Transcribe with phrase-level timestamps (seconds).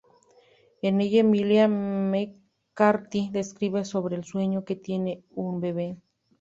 [0.81, 5.97] En ella Emilia McCarthy describe sobre el sueño que tiene un bebe.